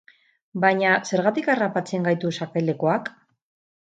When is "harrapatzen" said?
1.55-2.07